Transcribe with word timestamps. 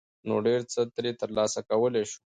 ،نو 0.27 0.35
ډېر 0.45 0.61
څه 0.73 0.79
ترې 0.95 1.11
ترلاسه 1.21 1.59
کولى 1.69 2.03
شو. 2.09 2.19